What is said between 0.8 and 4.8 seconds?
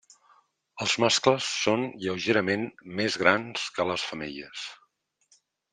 Els mascles són lleugerament més grans que les femelles.